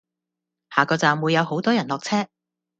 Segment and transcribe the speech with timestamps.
[0.75, 2.27] 下個站會有好多人落車